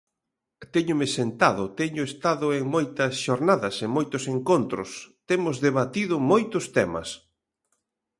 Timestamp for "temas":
6.77-7.09